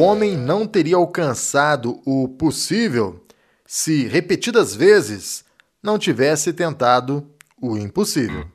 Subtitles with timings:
[0.00, 3.24] homem não teria alcançado o possível
[3.66, 5.44] se repetidas vezes
[5.82, 7.26] não tivesse tentado
[7.60, 8.46] o impossível.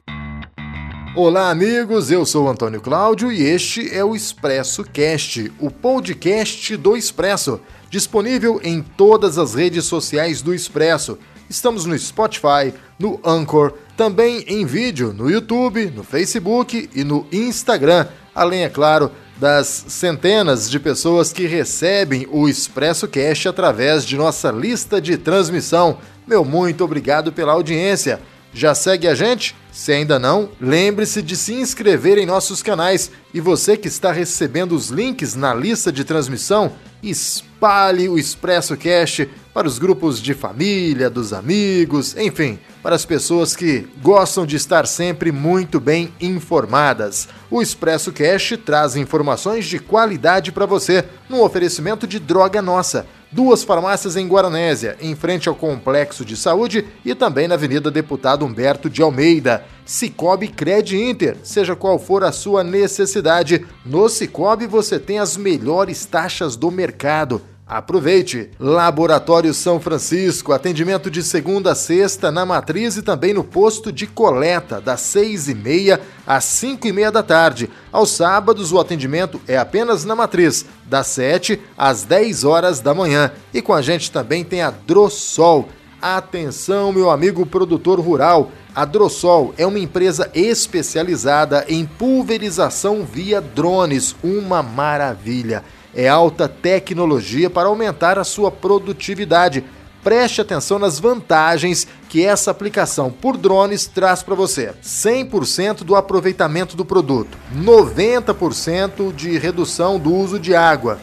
[1.15, 2.11] Olá, amigos.
[2.11, 8.59] Eu sou Antônio Cláudio e este é o Expresso Cast, o podcast do Expresso, disponível
[8.63, 11.17] em todas as redes sociais do Expresso.
[11.49, 18.07] Estamos no Spotify, no Anchor, também em vídeo no YouTube, no Facebook e no Instagram,
[18.33, 24.51] além, é claro, das centenas de pessoas que recebem o Expresso Cash através de nossa
[24.51, 25.97] lista de transmissão.
[26.25, 28.19] Meu muito obrigado pela audiência.
[28.53, 29.53] Já segue a gente?
[29.69, 34.73] Se ainda não, lembre-se de se inscrever em nossos canais e você que está recebendo
[34.73, 36.71] os links na lista de transmissão,
[37.03, 43.55] espalhe o Expresso Cash para os grupos de família, dos amigos, enfim, para as pessoas
[43.55, 47.27] que gostam de estar sempre muito bem informadas.
[47.49, 53.63] O Expresso Cash traz informações de qualidade para você, num oferecimento de Droga Nossa duas
[53.63, 58.89] farmácias em Guaranésia, em frente ao Complexo de Saúde e também na Avenida Deputado Humberto
[58.89, 59.65] de Almeida.
[59.83, 66.05] Cicobi Cred Inter, seja qual for a sua necessidade, no Cicobi você tem as melhores
[66.05, 67.41] taxas do mercado.
[67.67, 68.51] Aproveite!
[68.59, 74.05] Laboratório São Francisco, atendimento de segunda a sexta na matriz e também no posto de
[74.05, 77.67] coleta, das seis e meia às cinco e meia da tarde.
[77.91, 83.31] Aos sábados, o atendimento é apenas na matriz, das sete às dez horas da manhã.
[83.51, 85.67] E com a gente também tem a Drossol.
[85.99, 88.51] Atenção, meu amigo produtor rural!
[88.75, 95.63] A Drossol é uma empresa especializada em pulverização via drones, uma maravilha
[95.95, 99.63] é alta tecnologia para aumentar a sua produtividade.
[100.03, 106.75] Preste atenção nas vantagens que essa aplicação por drones traz para você: 100% do aproveitamento
[106.75, 110.99] do produto, 90% de redução do uso de água,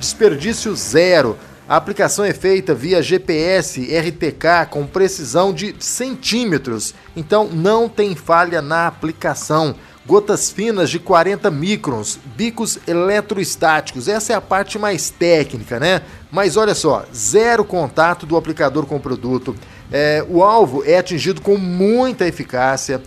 [0.00, 1.36] desperdício zero.
[1.68, 8.60] A aplicação é feita via GPS RTK com precisão de centímetros, então não tem falha
[8.60, 9.76] na aplicação
[10.10, 14.08] gotas finas de 40 microns, bicos eletrostáticos.
[14.08, 16.02] Essa é a parte mais técnica, né?
[16.32, 19.54] Mas olha só, zero contato do aplicador com o produto.
[19.88, 23.00] É, o alvo é atingido com muita eficácia.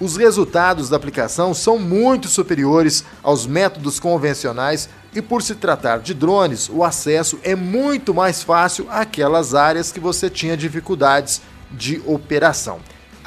[0.00, 6.14] Os resultados da aplicação são muito superiores aos métodos convencionais e, por se tratar de
[6.14, 12.80] drones, o acesso é muito mais fácil àquelas áreas que você tinha dificuldades de operação.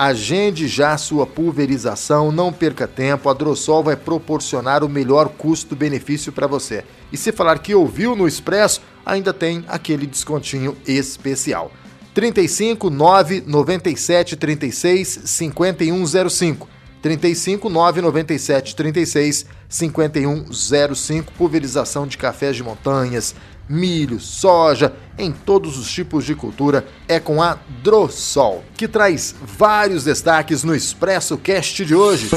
[0.04, 6.48] Agende já sua pulverização, não perca tempo, a Drossol vai proporcionar o melhor custo-benefício para
[6.48, 6.84] você.
[7.12, 11.72] E se falar que ouviu no Expresso, ainda tem aquele descontinho especial.
[12.16, 16.68] 35 9 97 36 5105.
[17.00, 21.32] 35 9 97 36 5105.
[21.34, 23.36] Pulverização de cafés de montanhas,
[23.72, 30.04] milho, soja, em todos os tipos de cultura, é com a Drossol, que traz vários
[30.04, 32.30] destaques no Expresso Cast de hoje.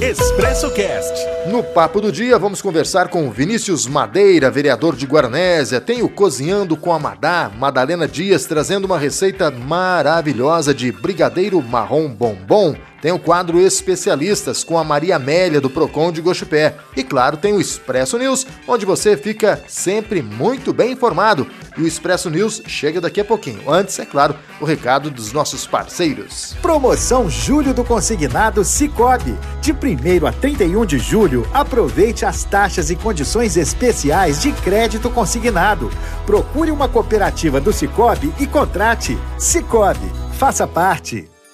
[0.00, 1.14] Expresso Cast.
[1.48, 5.80] No papo do dia, vamos conversar com Vinícius Madeira, vereador de Guaranésia.
[5.80, 12.08] Tem o Cozinhando com a Madá, Madalena Dias, trazendo uma receita maravilhosa de brigadeiro marrom
[12.08, 16.74] bombom tem o quadro Especialistas com a Maria Amélia do Procon de Gochupé.
[16.96, 21.46] E claro, tem o Expresso News, onde você fica sempre muito bem informado.
[21.76, 23.70] E o Expresso News chega daqui a pouquinho.
[23.70, 26.56] Antes, é claro, o recado dos nossos parceiros.
[26.62, 29.36] Promoção Julho do Consignado Cicobi.
[29.60, 35.90] De 1 a 31 de julho, aproveite as taxas e condições especiais de crédito consignado.
[36.24, 39.18] Procure uma cooperativa do Cicobi e contrate.
[39.38, 41.33] Cicobi, faça parte.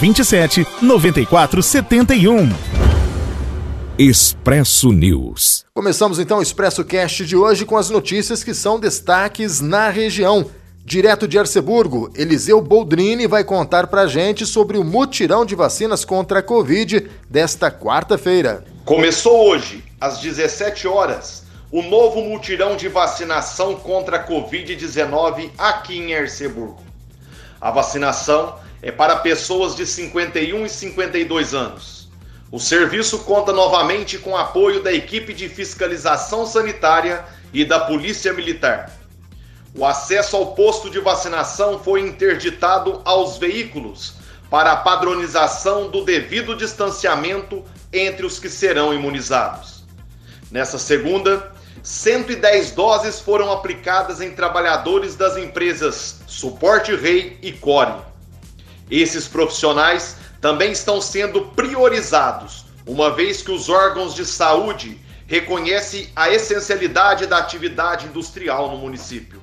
[0.00, 2.48] 27 94 71.
[3.98, 5.64] Expresso News.
[5.74, 10.50] Começamos então o Expresso Cast de hoje com as notícias que são destaques na região.
[10.84, 16.40] Direto de Arceburgo, Eliseu Boldrini vai contar pra gente sobre o mutirão de vacinas contra
[16.40, 18.64] a Covid desta quarta-feira.
[18.84, 26.14] Começou hoje, às 17 horas, o novo mutirão de vacinação contra a Covid-19 aqui em
[26.14, 26.82] Arceburgo.
[27.60, 32.10] A vacinação é para pessoas de 51 e 52 anos.
[32.50, 38.90] O serviço conta novamente com apoio da equipe de fiscalização sanitária e da Polícia Militar.
[39.74, 44.14] O acesso ao posto de vacinação foi interditado aos veículos
[44.50, 49.82] para a padronização do devido distanciamento entre os que serão imunizados.
[50.50, 51.52] Nessa segunda,
[51.82, 58.11] 110 doses foram aplicadas em trabalhadores das empresas Suporte Rei e Core.
[58.92, 66.28] Esses profissionais também estão sendo priorizados, uma vez que os órgãos de saúde reconhecem a
[66.28, 69.40] essencialidade da atividade industrial no município.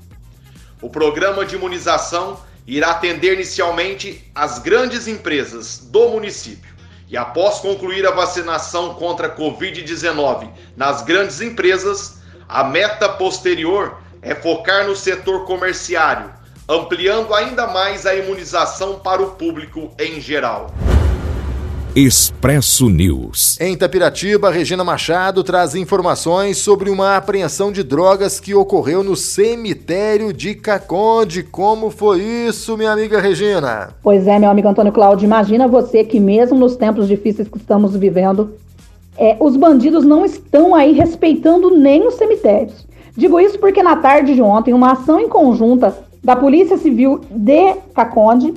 [0.80, 6.76] O programa de imunização irá atender inicialmente as grandes empresas do município.
[7.08, 10.48] E após concluir a vacinação contra a Covid-19
[10.78, 16.32] nas grandes empresas, a meta posterior é focar no setor comerciário,
[16.70, 20.68] ampliando ainda mais a imunização para o público em geral.
[21.96, 23.60] Expresso News.
[23.60, 30.32] Em Itapiratiba, Regina Machado traz informações sobre uma apreensão de drogas que ocorreu no cemitério
[30.32, 31.42] de Caconde.
[31.42, 33.90] Como foi isso, minha amiga Regina?
[34.04, 37.96] Pois é, meu amigo Antônio Cláudio, imagina você que mesmo nos tempos difíceis que estamos
[37.96, 38.54] vivendo,
[39.18, 42.88] é, os bandidos não estão aí respeitando nem os cemitérios.
[43.18, 47.76] Digo isso porque na tarde de ontem, uma ação em conjunta da Polícia Civil de
[47.94, 48.54] Caconde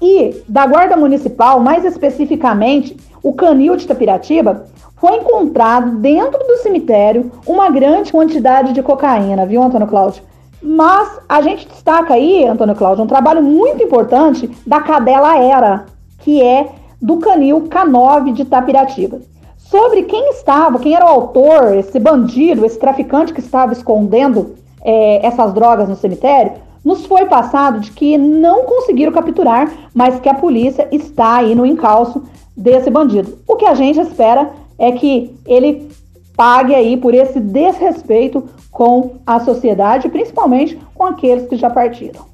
[0.00, 4.66] e da Guarda Municipal, mais especificamente o Canil de Tapiratiba,
[4.96, 10.22] foi encontrado dentro do cemitério uma grande quantidade de cocaína, viu, Antônio Cláudio?
[10.62, 15.86] Mas a gente destaca aí, Antônio Cláudio, um trabalho muito importante da Cadela Era,
[16.18, 16.70] que é
[17.00, 19.20] do Canil K9 de Tapiratiba.
[19.58, 25.26] Sobre quem estava, quem era o autor, esse bandido, esse traficante que estava escondendo é,
[25.26, 26.52] essas drogas no cemitério,
[26.86, 31.66] nos foi passado de que não conseguiram capturar, mas que a polícia está aí no
[31.66, 32.22] encalço
[32.56, 33.40] desse bandido.
[33.44, 35.90] O que a gente espera é que ele
[36.36, 42.24] pague aí por esse desrespeito com a sociedade, principalmente com aqueles que já partiram.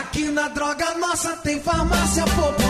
[0.00, 2.67] Aqui na Droga Nossa tem farmácia popular.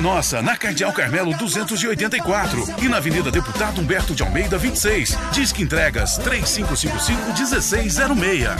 [0.00, 5.16] Nossa, na Cardeal Carmelo 284 e na Avenida Deputado Humberto de Almeida 26.
[5.32, 8.56] Disque entregas 3555-1606.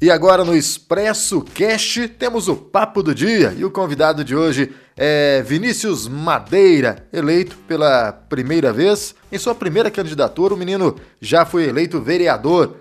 [0.00, 4.74] E agora no Expresso Cast temos o Papo do Dia e o convidado de hoje
[4.96, 9.14] é Vinícius Madeira, eleito pela primeira vez.
[9.30, 12.76] Em sua primeira candidatura, o menino já foi eleito vereador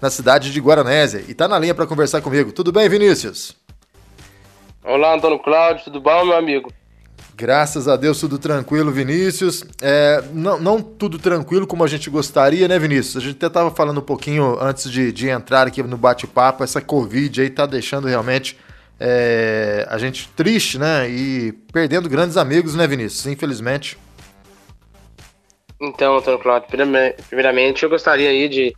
[0.00, 2.52] na cidade de Guaranésia e está na linha para conversar comigo.
[2.52, 3.54] Tudo bem, Vinícius?
[4.86, 6.70] Olá, Antônio Cláudio, tudo bom, meu amigo?
[7.34, 9.64] Graças a Deus, tudo tranquilo, Vinícius.
[9.80, 13.16] É, não, não, tudo tranquilo como a gente gostaria, né, Vinícius?
[13.16, 16.82] A gente até estava falando um pouquinho antes de, de entrar aqui no bate-papo, essa
[16.82, 18.58] Covid aí tá deixando realmente
[19.00, 21.08] é, a gente triste, né?
[21.08, 23.26] E perdendo grandes amigos, né, Vinícius?
[23.26, 23.96] Infelizmente.
[25.80, 26.68] Então, Antônio Cláudio,
[27.26, 28.76] primeiramente eu gostaria aí de,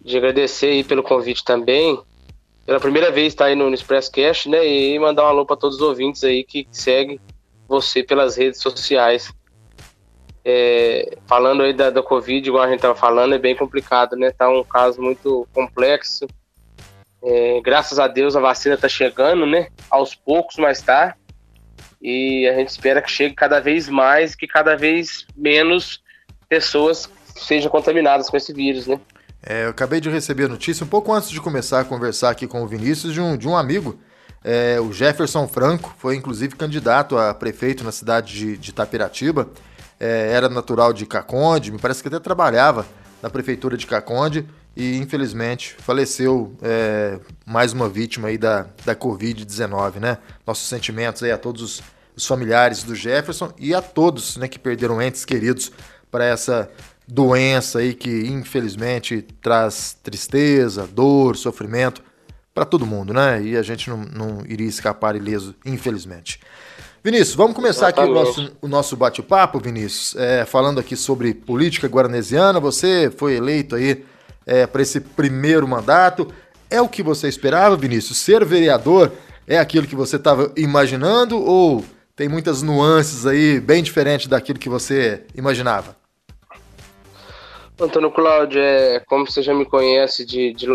[0.00, 2.02] de agradecer aí pelo convite também
[2.64, 4.66] pela primeira vez estar tá aí no, Express Cash, né?
[4.66, 7.20] E mandar um alô para todos os ouvintes aí que seguem
[7.68, 9.32] você pelas redes sociais.
[10.46, 14.30] É, falando aí da, da Covid, igual a gente estava falando, é bem complicado, né?
[14.30, 16.26] Tá um caso muito complexo.
[17.22, 19.68] É, graças a Deus a vacina está chegando, né?
[19.90, 21.16] Aos poucos, mas tá.
[22.00, 26.02] E a gente espera que chegue cada vez mais, que cada vez menos
[26.48, 29.00] pessoas sejam contaminadas com esse vírus, né?
[29.46, 32.46] É, eu acabei de receber a notícia, um pouco antes de começar a conversar aqui
[32.46, 33.98] com o Vinícius, de um, de um amigo,
[34.42, 39.50] é, o Jefferson Franco, foi inclusive candidato a prefeito na cidade de, de Itapiratiba,
[40.00, 42.86] é, era natural de Caconde, me parece que até trabalhava
[43.22, 49.96] na prefeitura de Caconde e infelizmente faleceu é, mais uma vítima aí da, da Covid-19,
[50.00, 50.18] né?
[50.46, 51.82] Nossos sentimentos aí a todos os,
[52.16, 55.70] os familiares do Jefferson e a todos né, que perderam entes queridos
[56.10, 56.70] para essa
[57.06, 62.02] doença aí que infelizmente traz tristeza, dor, sofrimento
[62.54, 63.42] para todo mundo, né?
[63.42, 66.40] E a gente não, não, iria escapar ileso, infelizmente.
[67.02, 71.88] Vinícius, vamos começar aqui o nosso, o nosso bate-papo, Vinícius, é, falando aqui sobre política
[71.88, 72.58] guaranesiana.
[72.60, 74.04] Você foi eleito aí
[74.46, 76.32] é, para esse primeiro mandato.
[76.70, 78.18] É o que você esperava, Vinícius?
[78.18, 79.12] Ser vereador
[79.46, 81.84] é aquilo que você estava imaginando ou
[82.16, 85.96] tem muitas nuances aí bem diferentes daquilo que você imaginava?
[87.80, 90.66] Antônio Cláudio, é, como você já me conhece de, de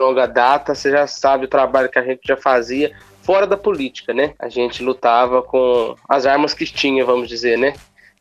[0.00, 4.12] longa data, você já sabe o trabalho que a gente já fazia fora da política,
[4.12, 4.34] né?
[4.38, 7.74] A gente lutava com as armas que tinha, vamos dizer, né?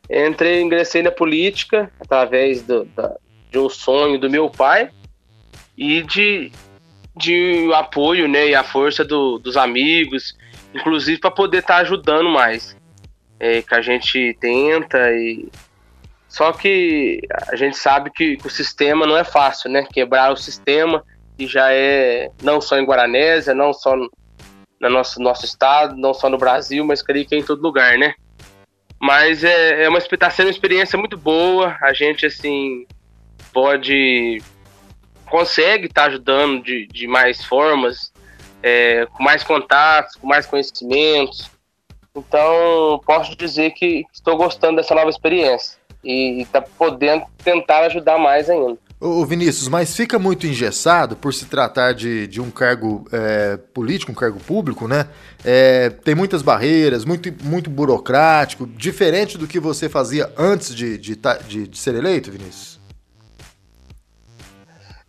[0.09, 3.15] Entrei, ingressei na política através do, da,
[3.49, 4.89] de um sonho do meu pai
[5.77, 6.51] e de,
[7.15, 10.35] de apoio né, e a força do, dos amigos,
[10.73, 12.75] inclusive para poder estar tá ajudando mais.
[13.39, 15.47] É, que a gente tenta e.
[16.29, 17.21] Só que
[17.51, 19.87] a gente sabe que, o sistema não é fácil, né?
[19.91, 21.03] Quebrar o sistema
[21.39, 24.11] e já é não só em Guaranésia, não só no,
[24.79, 27.97] no nosso, nosso estado, não só no Brasil, mas creio que é em todo lugar,
[27.97, 28.13] né?
[29.01, 31.75] Mas é, é uma, tá sendo uma experiência muito boa.
[31.81, 32.85] A gente, assim,
[33.51, 34.39] pode.
[35.25, 38.13] consegue estar tá ajudando de, de mais formas,
[38.61, 41.49] é, com mais contatos, com mais conhecimentos.
[42.15, 48.49] Então, posso dizer que estou gostando dessa nova experiência e está podendo tentar ajudar mais
[48.49, 48.77] ainda.
[49.01, 54.11] Ô Vinícius, mas fica muito engessado por se tratar de, de um cargo é, político,
[54.11, 55.07] um cargo público, né?
[55.43, 61.17] É, tem muitas barreiras, muito, muito burocrático, diferente do que você fazia antes de, de,
[61.47, 62.77] de, de ser eleito, Vinícius?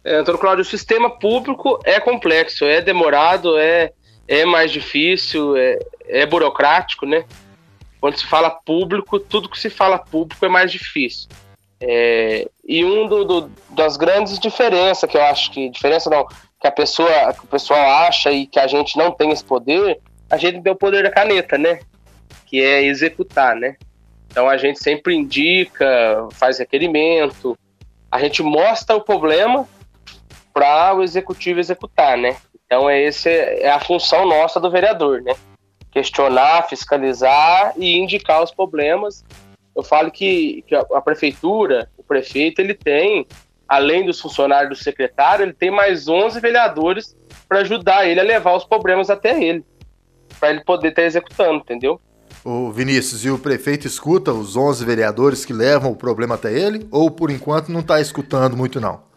[0.04, 3.92] É, Antônio Cláudio, o sistema público é complexo, é demorado, é,
[4.28, 7.25] é mais difícil, é, é burocrático, né?
[8.00, 11.28] Quando se fala público, tudo que se fala público é mais difícil.
[11.80, 16.26] É, e um do, do, das grandes diferenças que eu acho que diferença não
[16.61, 19.99] que a pessoa que o pessoal acha e que a gente não tem esse poder,
[20.28, 21.80] a gente tem o poder da caneta, né?
[22.45, 23.76] Que é executar, né?
[24.30, 27.59] Então a gente sempre indica, faz requerimento,
[28.11, 29.66] a gente mostra o problema
[30.52, 32.37] para o executivo executar, né?
[32.66, 35.35] Então é esse é a função nossa do vereador, né?
[35.90, 39.25] Questionar, fiscalizar e indicar os problemas
[39.75, 43.26] eu falo que, que a, prefeitura, o prefeito, ele tem,
[43.68, 47.16] além dos funcionários do secretário, ele tem mais 11 vereadores
[47.49, 49.64] para ajudar ele a levar os problemas até ele,
[50.38, 52.00] para ele poder estar tá executando, entendeu?
[52.44, 56.87] O Vinícius, e o prefeito escuta os 11 vereadores que levam o problema até ele?
[56.90, 59.10] Ou por enquanto não está escutando muito, não?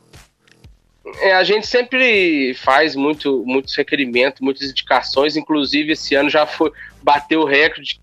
[1.20, 6.72] É, a gente sempre faz muito, muitos requerimentos, muitas indicações, inclusive esse ano já foi
[7.02, 8.00] bateu o recorde.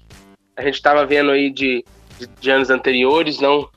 [0.56, 1.84] A gente estava vendo aí de
[2.20, 3.68] de, de anos anteriores, não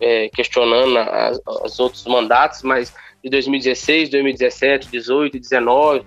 [0.00, 6.04] é, questionando as, os outros mandatos, mas de 2016, 2017, 18, 19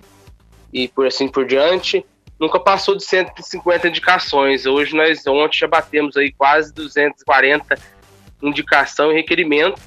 [0.72, 2.04] e por assim por diante,
[2.38, 4.66] nunca passou de 150 indicações.
[4.66, 7.96] Hoje nós ontem já batemos aí quase 240
[8.42, 9.80] indicação e requerimento,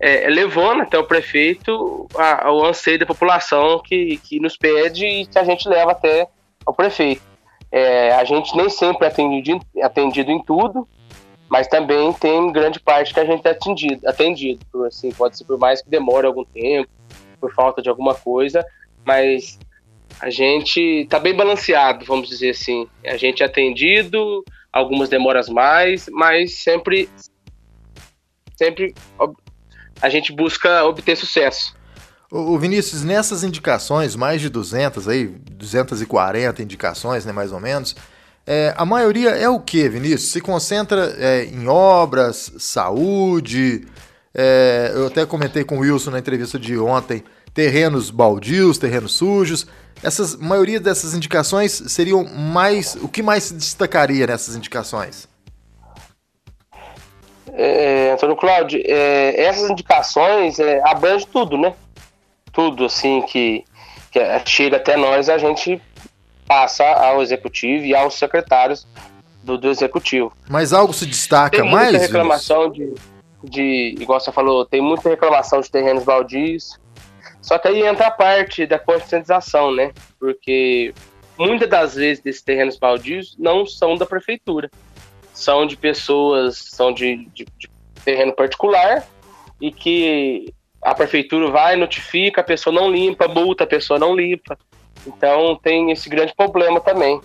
[0.00, 5.26] é, levando até o prefeito a, o anseio da população que, que nos pede e
[5.26, 6.26] que a gente leva até
[6.64, 7.22] ao prefeito.
[7.70, 10.88] É, a gente nem sempre é atendido, atendido em tudo,
[11.48, 15.44] mas também tem grande parte que a gente é atendido, atendido por, assim, pode ser
[15.44, 16.88] por mais que demore algum tempo,
[17.38, 18.64] por falta de alguma coisa,
[19.04, 19.58] mas
[20.18, 22.88] a gente está bem balanceado, vamos dizer assim.
[23.04, 27.08] A gente é atendido, algumas demoras mais, mas sempre,
[28.56, 28.94] sempre
[30.00, 31.74] a gente busca obter sucesso.
[32.30, 37.96] O Vinícius, nessas indicações, mais de 200 aí, 240 indicações, né, mais ou menos,
[38.46, 40.30] é, a maioria é o que, Vinícius?
[40.32, 43.86] Se concentra é, em obras, saúde.
[44.34, 49.66] É, eu até comentei com o Wilson na entrevista de ontem: terrenos baldios, terrenos sujos.
[50.02, 52.96] Essas maioria dessas indicações seriam mais.
[53.02, 55.28] O que mais se destacaria nessas indicações?
[57.54, 61.74] É, Antônio Cláudio, é, essas indicações é, abrange tudo, né?
[62.52, 63.64] Tudo assim que,
[64.10, 65.80] que chega até nós, a gente
[66.46, 68.86] passa ao executivo e aos secretários
[69.42, 70.32] do, do executivo.
[70.48, 71.90] Mas algo se destaca tem mais?
[71.90, 72.92] Muita reclamação de,
[73.42, 76.78] de, igual você falou, tem muita reclamação de terrenos baldios.
[77.40, 79.92] Só que aí entra a parte da conscientização, né?
[80.18, 80.92] Porque
[81.38, 84.70] muitas das vezes desses terrenos baldios não são da prefeitura.
[85.40, 87.70] São de pessoas, são de, de, de
[88.04, 89.06] terreno particular
[89.58, 94.58] e que a prefeitura vai, notifica, a pessoa não limpa, multa, a pessoa não limpa.
[95.06, 97.22] Então tem esse grande problema também,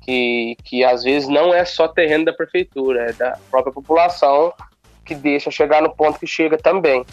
[0.00, 4.50] que, que às vezes não é só terreno da prefeitura, é da própria população
[5.04, 7.04] que deixa chegar no ponto que chega também.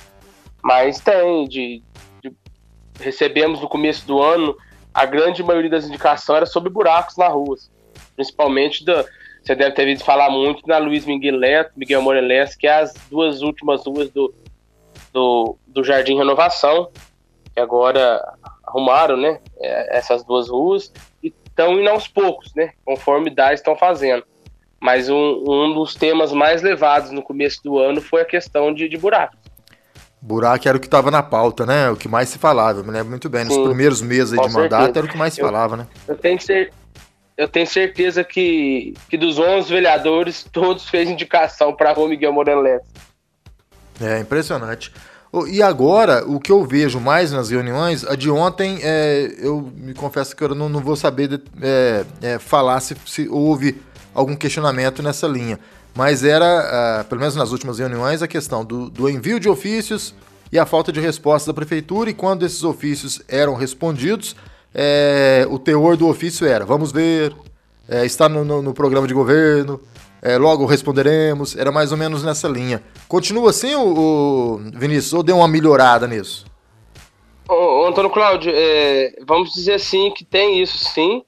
[0.64, 1.84] Mas tem, de,
[2.24, 2.34] de
[2.98, 4.56] recebemos no começo do ano,
[4.94, 7.58] a grande maioria das indicações era sobre buracos na rua,
[8.16, 9.04] principalmente da,
[9.50, 12.94] você deve ter ouvido falar muito na Luiz Miguel Leto, Miguel Morelense, que é as
[13.10, 14.32] duas últimas ruas do,
[15.12, 16.90] do, do Jardim Renovação,
[17.52, 18.22] que agora
[18.64, 23.76] arrumaram, né, é, essas duas ruas e estão indo aos poucos, né, conforme dá estão
[23.76, 24.24] fazendo.
[24.80, 28.88] Mas um, um dos temas mais levados no começo do ano foi a questão de,
[28.88, 29.40] de buracos.
[30.22, 31.90] Buraco era o que estava na pauta, né?
[31.90, 32.80] O que mais se falava.
[32.80, 33.46] Eu me lembro muito bem.
[33.46, 34.60] Nos Sim, primeiros meses de certeza.
[34.60, 35.88] mandato era o que mais se eu, falava, né?
[36.08, 36.74] Eu tenho, cer
[37.40, 42.60] eu tenho certeza que, que dos 11 vereadores, todos fez indicação para o Miguel Moreno
[42.60, 42.86] Leves.
[44.02, 44.92] É impressionante.
[45.48, 49.94] E agora, o que eu vejo mais nas reuniões, a de ontem, é, eu me
[49.94, 53.82] confesso que eu não, não vou saber é, é, falar se, se, houve
[54.14, 55.58] algum questionamento nessa linha.
[55.96, 60.14] Mas era, pelo menos nas últimas reuniões, a questão do, do envio de ofícios
[60.52, 62.10] e a falta de resposta da prefeitura.
[62.10, 64.36] E quando esses ofícios eram respondidos,
[64.74, 67.36] é, o teor do ofício era: vamos ver,
[67.88, 69.80] é, está no, no, no programa de governo,
[70.22, 71.56] é, logo responderemos.
[71.56, 72.84] Era mais ou menos nessa linha.
[73.08, 76.46] Continua assim, o, o Vinícius, ou deu uma melhorada nisso?
[77.48, 81.24] Ô, Antônio Cláudio, é, vamos dizer assim que tem isso sim,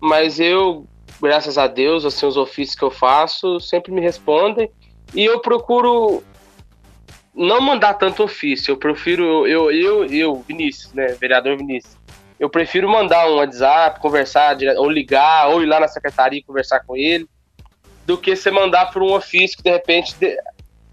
[0.00, 0.86] mas eu,
[1.20, 4.70] graças a Deus, assim, os ofícios que eu faço sempre me respondem
[5.14, 6.22] e eu procuro
[7.34, 8.72] não mandar tanto ofício.
[8.72, 11.95] Eu prefiro, eu, eu, eu, Vinícius, né, vereador Vinícius,
[12.38, 16.80] eu prefiro mandar um WhatsApp, conversar, ou ligar, ou ir lá na secretaria e conversar
[16.80, 17.28] com ele,
[18.04, 20.14] do que você mandar por um ofício que de repente,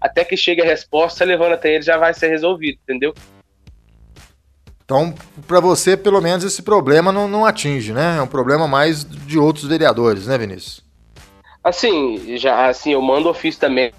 [0.00, 3.14] até que chegue a resposta, você levando até ele já vai ser resolvido, entendeu?
[4.84, 5.14] Então,
[5.46, 8.18] para você, pelo menos, esse problema não, não atinge, né?
[8.18, 10.84] É um problema mais de outros vereadores, né, Vinícius?
[11.62, 13.92] Assim, já assim, eu mando ofício também,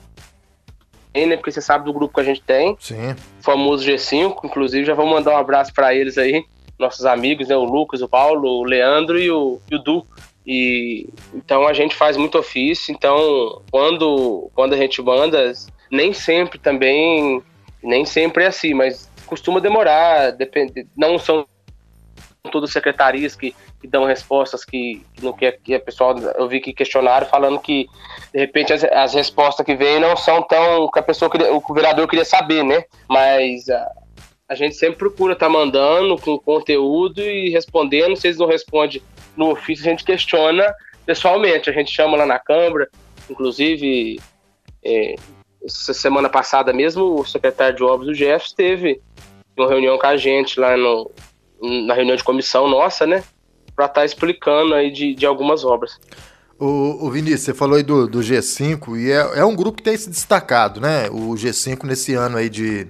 [1.16, 1.36] né?
[1.38, 2.78] Porque você sabe do grupo que a gente tem.
[2.80, 3.14] Sim.
[3.40, 6.46] O famoso G5, inclusive, já vou mandar um abraço para eles aí,
[6.78, 7.56] nossos amigos, né?
[7.56, 10.06] O Lucas, o Paulo, o Leandro e o, e o Du.
[10.46, 12.94] E então a gente faz muito ofício.
[12.94, 15.52] Então, quando, quando a gente manda,
[15.92, 17.42] nem sempre também,
[17.82, 21.46] nem sempre é assim, mas costuma demorar, depende, não são
[22.52, 26.74] todas secretarias que, que dão respostas que, que, que, que a pessoal eu vi que
[26.74, 27.88] questionaram falando que
[28.32, 31.74] de repente as, as respostas que vêm não são tão que a pessoa queria, o
[31.74, 32.84] vereador queria saber, né?
[33.10, 33.92] Mas a,
[34.48, 38.16] a gente sempre procura estar tá mandando com conteúdo e respondendo.
[38.16, 39.02] Se eles não respondem
[39.36, 40.74] no ofício, a gente questiona
[41.06, 41.70] pessoalmente.
[41.70, 42.88] A gente chama lá na Câmara,
[43.30, 44.20] inclusive,
[44.84, 45.16] é,
[45.64, 49.02] essa semana passada mesmo, o secretário de obras, o Jeff, teve
[49.58, 51.12] uma reunião com a gente lá no,
[51.88, 53.24] na reunião de comissão nossa, né?
[53.76, 56.00] Para estar tá explicando aí de, de algumas obras.
[56.60, 59.84] O, o Vinícius, você falou aí do, do G5 e é, é um grupo que
[59.84, 61.10] tem se destacado, né?
[61.10, 62.88] O G5 nesse ano aí de,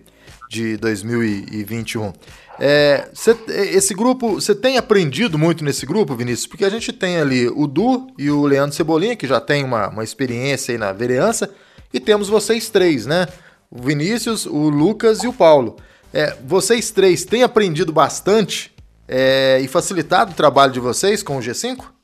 [0.49, 2.13] de 2021.
[2.59, 6.47] É, cê, esse grupo, você tem aprendido muito nesse grupo, Vinícius?
[6.47, 9.89] Porque a gente tem ali o Du e o Leandro Cebolinha, que já tem uma,
[9.89, 11.49] uma experiência aí na vereança,
[11.93, 13.27] e temos vocês três, né?
[13.69, 15.77] O Vinícius, o Lucas e o Paulo.
[16.13, 18.73] É, vocês três têm aprendido bastante
[19.07, 21.95] é, e facilitado o trabalho de vocês com o G5?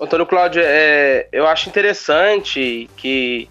[0.00, 3.48] Antônio Cláudio, é, eu acho interessante que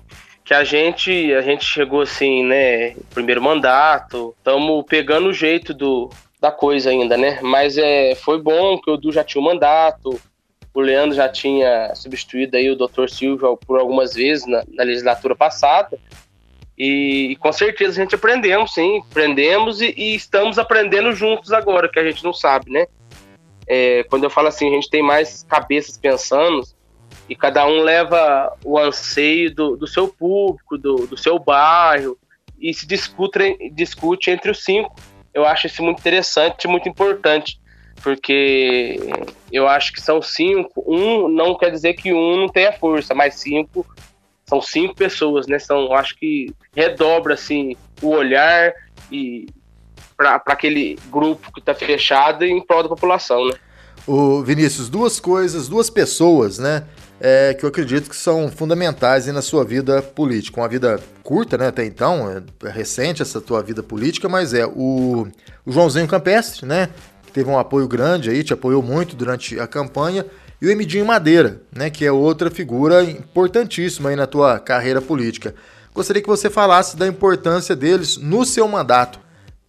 [0.49, 6.09] que a gente a gente chegou assim, né, primeiro mandato, estamos pegando o jeito do,
[6.41, 7.38] da coisa ainda, né?
[7.43, 10.19] Mas é, foi bom que o Du já tinha o mandato,
[10.73, 13.09] o Leandro já tinha substituído aí o Dr.
[13.09, 15.99] Silva por algumas vezes na, na legislatura passada.
[16.75, 21.88] E, e, com certeza a gente aprendemos, sim, aprendemos e, e, estamos aprendendo juntos agora,
[21.88, 22.88] que a gente não sabe, né?
[23.67, 26.63] É, quando eu falo assim, a gente tem mais cabeças pensando,
[27.29, 32.17] e cada um leva o anseio do, do seu público, do, do seu bairro,
[32.59, 34.95] e se discute, discute entre os cinco.
[35.33, 37.61] Eu acho isso muito interessante, muito importante,
[38.01, 38.99] porque
[39.51, 40.83] eu acho que são cinco.
[40.87, 43.85] Um não quer dizer que um não tenha força, mas cinco
[44.45, 45.59] são cinco pessoas, né?
[45.59, 48.73] São, acho que redobra assim o olhar
[49.11, 49.47] e
[50.17, 53.53] para aquele grupo que está fechado em prol da população, né?
[54.11, 56.83] O Vinícius, duas coisas, duas pessoas, né?
[57.19, 60.59] é, que eu acredito que são fundamentais na sua vida política.
[60.59, 65.27] Uma vida curta, né, até então, é, recente essa tua vida política, mas é o,
[65.65, 66.89] o Joãozinho Campestre, né,
[67.25, 70.25] que teve um apoio grande aí, te apoiou muito durante a campanha,
[70.61, 75.53] e o Emidinho Madeira, né, que é outra figura importantíssima aí na tua carreira política.
[75.93, 79.19] Gostaria que você falasse da importância deles no seu mandato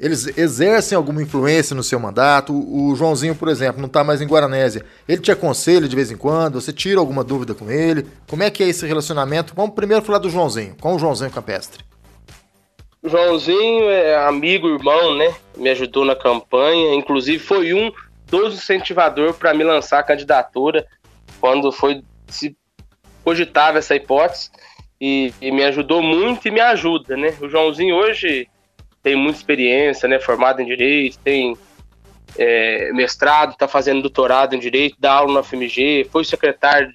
[0.01, 2.55] eles exercem alguma influência no seu mandato.
[2.55, 4.83] O Joãozinho, por exemplo, não está mais em Guaranésia.
[5.07, 8.07] Ele te aconselha de vez em quando, você tira alguma dúvida com ele.
[8.27, 9.53] Como é que é esse relacionamento?
[9.55, 11.85] Vamos primeiro falar do Joãozinho, com o Joãozinho Campestre.
[13.03, 15.35] O Joãozinho é amigo, irmão, né?
[15.55, 17.93] Me ajudou na campanha, inclusive foi um
[18.27, 20.87] dos incentivadores para me lançar a candidatura
[21.41, 22.57] quando foi se
[23.23, 24.51] cogitava essa hipótese
[24.99, 27.37] e, e me ajudou muito e me ajuda, né?
[27.41, 28.49] O Joãozinho hoje
[29.03, 30.19] tem muita experiência, né?
[30.19, 31.57] Formado em direito, tem
[32.37, 36.93] é, mestrado, está fazendo doutorado em direito, dá aula na FMG, foi secretário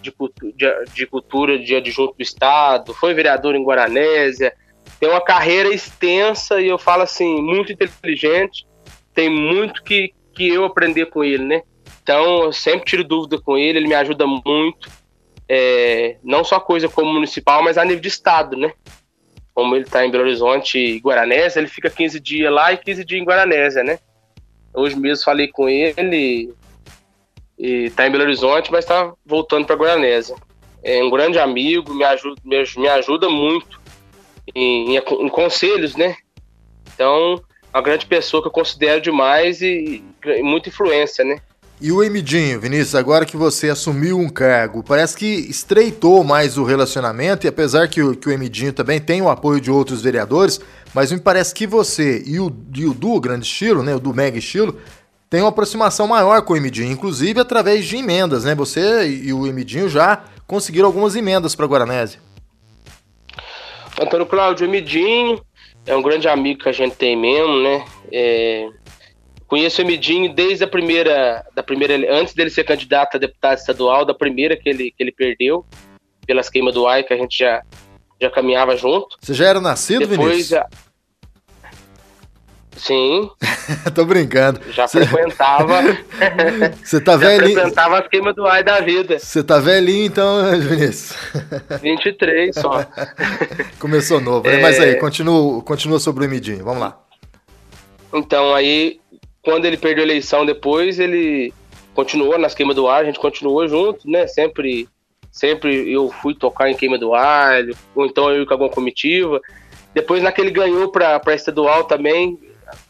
[0.00, 0.12] de,
[0.54, 4.54] de, de cultura de adjunto do estado, foi vereador em Guaranésia,
[4.98, 8.66] tem uma carreira extensa e eu falo assim muito inteligente,
[9.14, 11.62] tem muito que, que eu aprender com ele, né?
[12.02, 14.88] Então, eu sempre tiro dúvida com ele, ele me ajuda muito.
[15.46, 18.72] É, não só coisa como municipal, mas a nível de estado, né?
[19.58, 23.04] Como ele está em Belo Horizonte e Guaranésia, ele fica 15 dias lá e 15
[23.04, 23.98] dias em Guaranésia, né?
[24.72, 26.54] Hoje mesmo falei com ele
[27.58, 30.36] e tá em Belo Horizonte, mas está voltando para Guaranésia.
[30.80, 33.80] É um grande amigo, me ajuda, me, me ajuda muito
[34.54, 36.14] em, em, em conselhos, né?
[36.94, 37.42] Então,
[37.74, 41.40] uma grande pessoa que eu considero demais e, e muita influência, né?
[41.80, 46.64] E o Emidinho, Vinícius, agora que você assumiu um cargo, parece que estreitou mais o
[46.64, 50.60] relacionamento, e apesar que o, que o Emidinho também tem o apoio de outros vereadores,
[50.92, 54.12] mas me parece que você e o, e o Du Grande Estilo, né, o Du
[54.12, 54.76] Mega Estilo,
[55.30, 58.54] tem uma aproximação maior com o Emidinho, inclusive através de emendas, né?
[58.54, 62.18] Você e o Emidinho já conseguiram algumas emendas para Guaranésia.
[64.00, 65.40] Antônio Cláudio Emidinho
[65.84, 67.84] é um grande amigo que a gente tem mesmo, né?
[68.10, 68.68] É,
[69.48, 74.04] conheço o Emidinho desde a primeira, da primeira, antes dele ser candidato a deputado estadual,
[74.04, 75.66] da primeira que ele, que ele perdeu,
[76.26, 77.62] pelas queimas do AI, que a gente já,
[78.20, 79.16] já caminhava junto.
[79.20, 80.48] Você já era nascido, Depois, Vinícius?
[80.48, 80.68] Já...
[82.76, 83.28] Sim.
[83.94, 84.60] Tô brincando.
[84.70, 85.04] Já Cê...
[85.04, 85.82] frequentava.
[86.84, 87.54] Você tá velhinho.
[87.54, 89.18] Já frequentava as queimas do AI da vida.
[89.18, 91.16] Você tá velhinho então, Vinícius?
[91.82, 92.86] 23 só.
[93.80, 94.60] Começou novo, né?
[94.60, 94.62] É...
[94.62, 97.00] Mas aí, continua, continua sobre o Emidinho, vamos lá.
[98.14, 99.00] Então, aí,
[99.48, 101.54] quando ele perdeu a eleição depois, ele
[101.94, 104.26] continuou nas queimas do ar, a gente continuou junto, né?
[104.26, 104.86] Sempre,
[105.32, 107.62] sempre eu fui tocar em queima do ar,
[107.94, 109.40] ou então eu com alguma comitiva.
[109.94, 112.38] Depois, naquele ganhou para estadual também,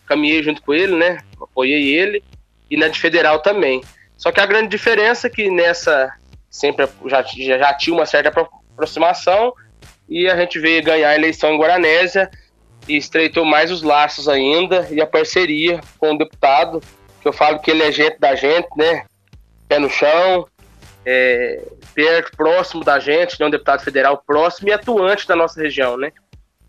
[0.05, 1.19] caminhei junto com ele, né?
[1.41, 2.25] Apoiei ele
[2.69, 3.81] e na de federal também.
[4.17, 6.13] Só que a grande diferença é que nessa
[6.51, 9.55] sempre já, já, já tinha uma certa aproximação
[10.09, 12.29] e a gente veio ganhar a eleição em Guaranésia
[12.89, 16.81] e estreitou mais os laços ainda e a parceria com o deputado,
[17.21, 19.05] que eu falo que ele é gente da gente, né?
[19.69, 20.47] Pé no chão,
[21.05, 21.63] é,
[21.95, 23.47] perto, próximo da gente, né?
[23.47, 26.13] um deputado federal próximo e atuante da nossa região, né?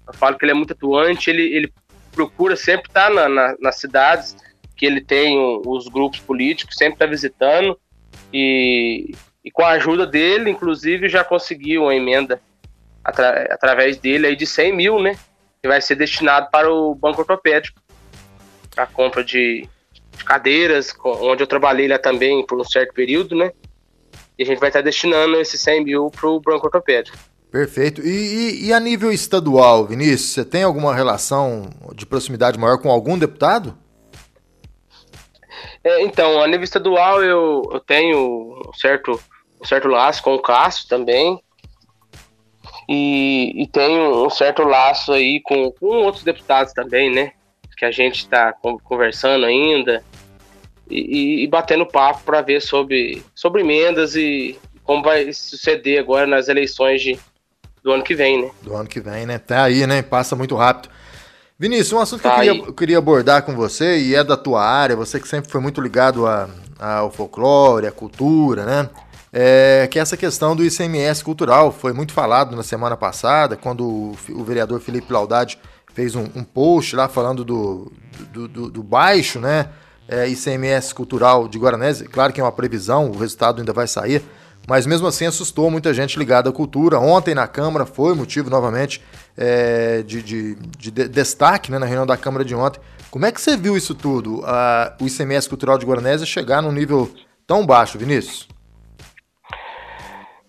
[0.06, 1.74] Eu falo que ele é muito atuante, ele, ele
[2.12, 4.36] procura sempre estar tá na, na, nas cidades
[4.76, 7.78] que ele tem os grupos políticos, sempre está visitando
[8.34, 12.42] e, e, com a ajuda dele, inclusive, já conseguiu uma emenda
[13.04, 15.18] atra, através dele aí de 100 mil, né?
[15.62, 17.82] Que vai ser destinado para o banco ortopédico,
[18.78, 19.68] a compra de,
[20.14, 23.52] de cadeiras, onde eu trabalhei lá também por um certo período, né?
[24.38, 27.18] E a gente vai estar destinando esses 100 mil para o banco ortopédico.
[27.52, 28.02] Perfeito.
[28.02, 32.90] E, e, e, a nível estadual, Vinícius, você tem alguma relação de proximidade maior com
[32.92, 33.76] algum deputado?
[35.84, 39.20] É, então, a nível estadual eu, eu tenho um certo,
[39.60, 41.42] um certo laço com o Cássio também.
[42.92, 47.34] E, e tenho um certo laço aí com, com outros deputados também, né?
[47.78, 48.52] Que a gente está
[48.84, 50.04] conversando ainda
[50.90, 56.48] e, e batendo papo para ver sobre, sobre emendas e como vai suceder agora nas
[56.48, 57.18] eleições de,
[57.84, 58.50] do ano que vem, né?
[58.64, 59.38] Do ano que vem, né?
[59.38, 60.02] Tá aí, né?
[60.02, 60.90] Passa muito rápido.
[61.60, 64.36] Vinícius, um assunto tá que eu queria, eu queria, abordar com você, e é da
[64.36, 66.50] tua área, você que sempre foi muito ligado a,
[66.80, 68.90] ao folclore, à cultura, né?
[69.32, 71.72] É, que é essa questão do ICMS cultural.
[71.72, 75.60] Foi muito falado na semana passada, quando o, o vereador Felipe Laudade
[75.94, 77.92] fez um, um, post lá falando do,
[78.32, 79.68] do, do, do baixo, né?
[80.08, 82.06] É, ICMS cultural de Guaranese.
[82.06, 84.24] Claro que é uma previsão, o resultado ainda vai sair
[84.70, 87.00] mas mesmo assim assustou muita gente ligada à cultura.
[87.00, 89.02] Ontem na Câmara foi motivo novamente
[89.36, 92.80] é, de, de, de, destaque né, na reunião da Câmara de ontem.
[93.10, 96.72] Como é que você viu isso tudo, a, o ICMS cultural de Guaranésia chegar num
[96.72, 97.12] nível
[97.48, 98.48] tão baixo, Vinícius?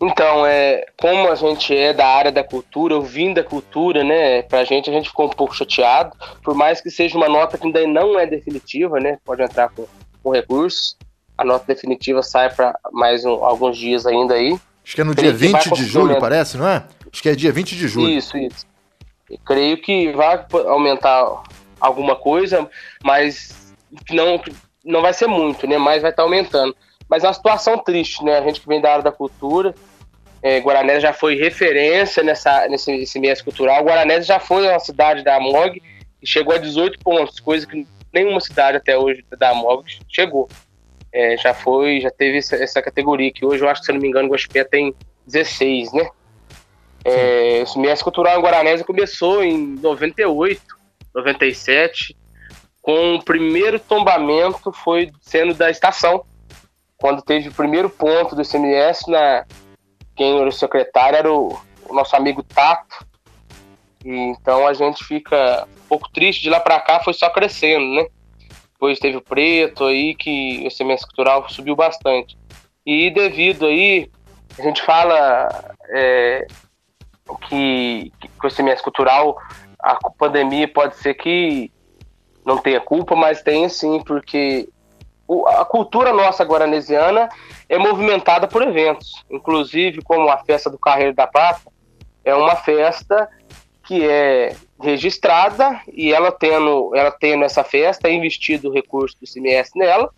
[0.03, 4.43] Então, é, como a gente é da área da cultura, eu vim da cultura, né?
[4.43, 7.67] Pra gente, a gente ficou um pouco chateado, por mais que seja uma nota que
[7.67, 9.19] ainda não é definitiva, né?
[9.25, 9.87] Pode entrar com,
[10.23, 10.97] com recursos
[11.41, 14.61] a nota definitiva sai para mais um, alguns dias ainda aí.
[14.85, 16.85] Acho que é no dia 20 de julho, parece, não é?
[17.11, 18.11] Acho que é dia 20 de julho.
[18.11, 18.67] Isso, isso.
[19.47, 21.43] creio que vai aumentar
[21.81, 22.69] alguma coisa,
[23.03, 23.73] mas
[24.11, 24.39] não,
[24.85, 25.79] não vai ser muito, né?
[25.79, 26.77] Mas vai estar tá aumentando.
[27.09, 28.37] Mas é uma situação triste, né?
[28.37, 29.75] A gente que vem da área da cultura,
[30.43, 33.85] é, Guaranésia já foi referência nessa, nesse, nesse mês cultural.
[33.85, 35.83] Guaranésia já foi uma cidade da AMOG
[36.23, 40.49] e chegou a 18 pontos, coisa que nenhuma cidade até hoje da AMOG chegou
[41.13, 44.01] é, já foi, já teve essa, essa, categoria, que hoje eu acho que, se não
[44.01, 44.95] me engano, o Guaxupé tem
[45.27, 46.09] 16, né?
[47.05, 50.61] É, o Mestre Cultural em Guaranésia começou em 98,
[51.15, 52.17] 97,
[52.83, 56.25] com o primeiro tombamento foi sendo da estação,
[56.97, 59.45] quando teve o primeiro ponto do ICMS, na,
[60.21, 63.07] quem era o secretário era o, o nosso amigo Tato,
[64.05, 67.87] e, então a gente fica um pouco triste, de lá para cá foi só crescendo,
[67.95, 68.07] né?
[68.75, 72.37] depois teve o preto aí, que o semestre cultural subiu bastante.
[72.85, 74.11] E devido aí,
[74.59, 76.47] a gente fala é,
[77.49, 79.39] que, que com o semestre cultural
[79.79, 81.73] a pandemia pode ser que
[82.45, 84.69] não tenha culpa, mas tem sim, porque
[85.47, 87.29] a cultura nossa guaranesiana
[87.69, 91.71] é movimentada por eventos, inclusive como a festa do Carreiro da Prata,
[92.25, 93.29] é uma festa
[93.85, 99.79] que é registrada e ela tendo, ela tendo essa festa, investido o recurso do semestre
[99.79, 100.11] nela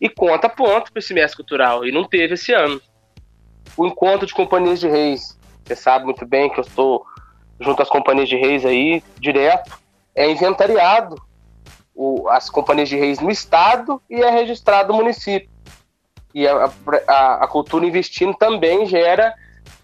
[0.00, 2.80] e conta ponto para o semestre cultural, e não teve esse ano.
[3.76, 7.04] O encontro de companhias de reis, você sabe muito bem que eu estou
[7.58, 9.78] junto às companhias de reis aí, direto,
[10.14, 11.16] é inventariado
[11.96, 15.48] o, as companhias de reis no estado e é registrado no município.
[16.34, 16.70] E a,
[17.08, 19.34] a, a cultura investindo também gera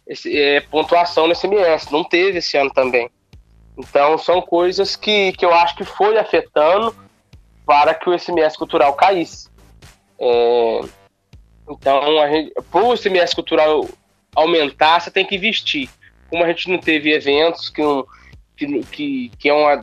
[0.06, 1.90] esse, é, pontuação no SMS.
[1.90, 3.10] Não teve esse ano também.
[3.76, 6.94] Então são coisas que, que eu acho que foi afetando
[7.64, 9.48] para que o SMS cultural caísse.
[10.18, 10.80] É,
[11.68, 12.00] então,
[12.70, 13.88] para o SMS cultural
[14.34, 15.88] aumentar, você tem que investir.
[16.28, 17.82] Como a gente não teve eventos, que,
[18.56, 19.80] que, que, que é uma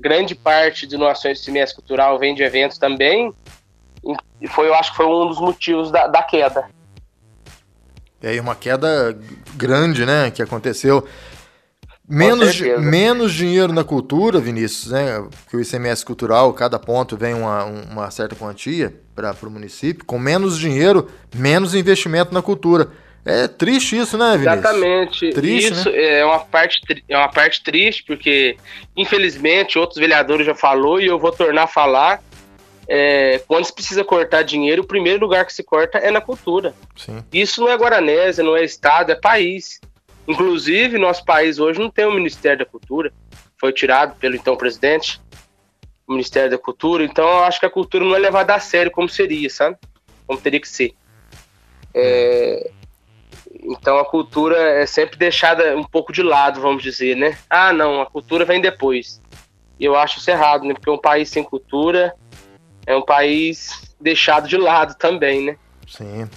[0.00, 3.32] grande parte de doações de semestre cultural vem de eventos também,
[4.40, 6.66] e foi, eu acho que foi um dos motivos da, da queda.
[8.22, 9.18] E aí uma queda
[9.54, 11.06] grande, né, que aconteceu.
[12.08, 15.26] Menos, menos dinheiro na cultura, Vinícius, né?
[15.50, 20.04] Que o ICMS cultural, cada ponto vem uma, uma certa quantia para o município.
[20.04, 22.90] Com menos dinheiro, menos investimento na cultura.
[23.26, 24.56] É triste isso, né, Vinícius?
[24.56, 25.30] Exatamente.
[25.32, 26.18] Triste, isso né?
[26.18, 28.56] é, uma parte, é uma parte triste, porque,
[28.96, 32.22] infelizmente, outros vereadores já falou e eu vou tornar a falar.
[32.88, 36.72] É, quando se precisa cortar dinheiro, o primeiro lugar que se corta é na cultura.
[36.94, 37.20] Sim.
[37.32, 39.80] Isso não é Guaranésia, não é Estado, é país.
[40.28, 43.12] Inclusive, nosso país hoje não tem um Ministério da Cultura.
[43.58, 45.20] Foi tirado pelo então presidente,
[46.06, 47.02] o Ministério da Cultura.
[47.02, 49.76] Então, eu acho que a cultura não é levada a sério como seria, sabe?
[50.24, 50.94] Como teria que ser.
[51.92, 52.70] É,
[53.66, 57.36] então a cultura é sempre deixada um pouco de lado, vamos dizer, né?
[57.50, 59.20] Ah, não, a cultura vem depois.
[59.78, 60.74] E eu acho isso errado, né?
[60.74, 62.14] Porque um país sem cultura
[62.86, 65.56] é um país deixado de lado também, né?
[65.88, 66.28] Sim.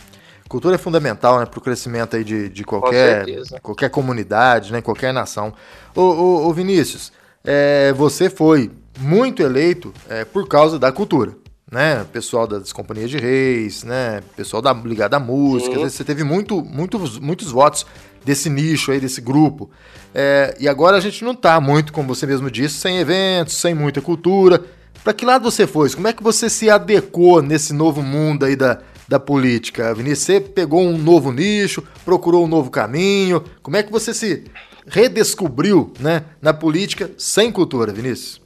[0.47, 3.23] Cultura é fundamental né, para o crescimento aí de, de qualquer,
[3.61, 5.53] qualquer comunidade, né, qualquer nação.
[5.95, 7.13] Ô, ô, ô Vinícius,
[7.43, 11.33] é, você foi muito eleito é, por causa da cultura
[11.71, 12.05] né?
[12.11, 14.21] Pessoal das companhias de reis, né?
[14.35, 15.75] Pessoal da, ligado à música.
[15.75, 15.83] Sim.
[15.83, 17.85] Você teve muito, muitos, muitos votos
[18.25, 19.69] desse nicho aí, desse grupo.
[20.13, 23.73] É, e agora a gente não tá muito, como você mesmo disse, sem eventos, sem
[23.73, 24.63] muita cultura.
[25.03, 25.89] Para que lado você foi?
[25.91, 30.25] Como é que você se adequou nesse novo mundo aí da, da política, Vinícius?
[30.25, 33.43] Você pegou um novo nicho, procurou um novo caminho.
[33.61, 34.43] Como é que você se
[34.87, 38.41] redescobriu né, na política sem cultura, Vinícius?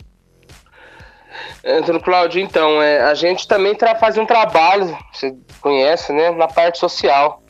[1.65, 6.78] Antônio Cláudio, então, é, a gente também faz um trabalho, você conhece, né, na parte
[6.78, 7.41] social.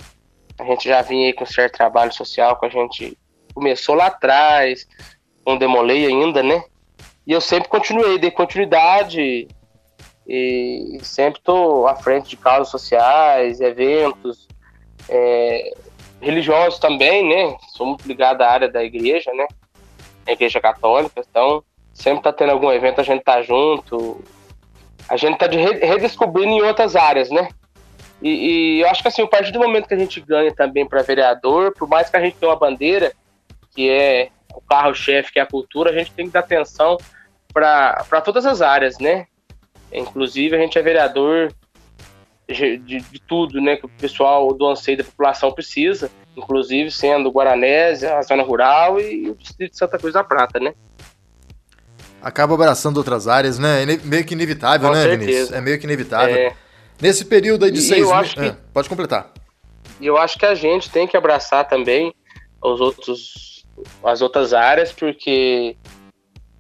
[0.60, 3.18] A gente já vinha aí com certo trabalho social que a gente
[3.54, 4.88] começou lá atrás,
[5.44, 6.64] com Demolei ainda, né?
[7.26, 9.48] E eu sempre continuei, dei continuidade
[10.28, 14.48] e sempre estou à frente de causas sociais, eventos,
[15.10, 15.74] é,
[16.22, 17.58] religiosos também, né?
[17.76, 19.48] Sou muito ligado à área da igreja, né?
[20.26, 24.24] A igreja católica, então Sempre tá tendo algum evento, a gente tá junto.
[25.08, 27.50] A gente tá de redescobrindo em outras áreas, né?
[28.22, 28.30] E,
[28.78, 31.02] e, eu acho que assim, a partir do momento que a gente ganha também para
[31.02, 33.12] vereador, por mais que a gente tenha uma bandeira,
[33.76, 36.98] que é o carro-chefe, que é a cultura, a gente tem que dar atenção
[37.54, 39.28] para todas as áreas, né?
[39.92, 41.54] Inclusive, a gente é vereador
[42.48, 43.76] de, de, de, tudo, né?
[43.76, 49.30] Que o pessoal do anseio da população precisa, inclusive sendo Guaranésia, a zona rural e
[49.30, 50.74] o distrito de Santa Cruz da Prata, né?
[52.24, 53.84] Acaba abraçando outras áreas, né?
[53.84, 55.26] É meio que inevitável, Com né, certeza.
[55.26, 55.52] Vinícius?
[55.52, 56.36] É meio que inevitável.
[56.36, 56.56] É...
[57.02, 58.34] Nesse período aí de e seis meses.
[58.34, 58.40] Que...
[58.40, 59.32] Ah, pode completar.
[60.00, 62.14] E eu acho que a gente tem que abraçar também
[62.62, 63.66] os outros,
[64.04, 65.76] as outras áreas, porque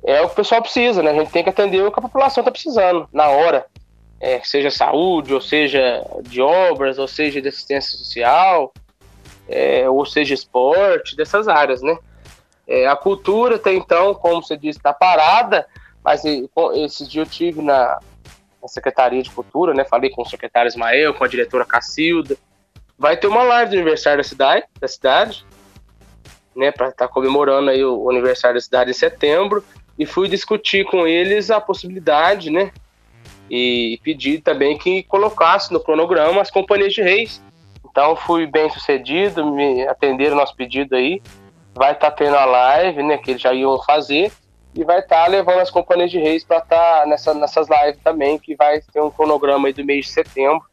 [0.04, 1.12] é o que o pessoal precisa, né?
[1.12, 3.66] A gente tem que atender o que a população está precisando, na hora.
[4.20, 8.74] É, seja saúde, ou seja de obras, ou seja de assistência social,
[9.50, 11.98] é, ou seja esporte, dessas áreas, né?
[12.68, 15.68] É, a cultura até então, como você disse, está parada,
[16.04, 18.00] mas esse dia eu tive na,
[18.62, 19.84] na, Secretaria de Cultura, né?
[19.84, 22.38] Falei com o secretário Ismael, com a diretora Cacilda.
[22.98, 25.46] Vai ter uma live do aniversário da cidade, da cidade
[26.56, 26.72] né?
[26.72, 29.64] Para estar tá comemorando aí o aniversário da cidade em setembro.
[29.98, 32.72] E fui discutir com eles a possibilidade, né?
[33.50, 37.42] E pedir também que colocasse no cronograma as companhias de reis.
[37.90, 41.22] Então fui bem sucedido, me atenderam o nosso pedido aí
[41.74, 44.32] vai estar tá tendo a live, né, que eles já iam fazer,
[44.76, 48.02] e vai estar tá levando as companhias de reis para estar tá nessa, nessas lives
[48.04, 50.64] também, que vai ter um cronograma aí do mês de setembro,